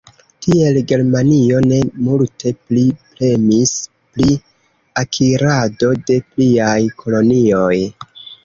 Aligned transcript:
Tiel 0.43 0.77
Germanio 0.91 1.59
ne 1.71 1.77
multe 2.07 2.53
pli 2.69 2.85
premis 3.11 3.75
pri 4.15 4.39
akirado 5.03 5.93
de 6.09 6.21
pliaj 6.33 6.77
kolonioj. 7.05 7.73